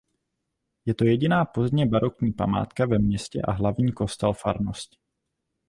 [0.85, 4.97] Je to jediná pozdně barokní památka ve městě a hlavní kostel farnosti.